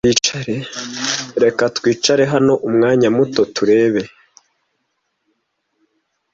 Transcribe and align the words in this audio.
Reka 1.43 1.63
twicare 1.77 2.23
hano 2.33 2.53
umwanya 2.67 3.07
muto 3.17 3.41
turebe 3.55 4.01